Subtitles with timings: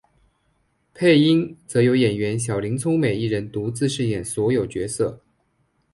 [0.95, 5.21] 配音则由演员小林聪美一人独自饰演所有角色。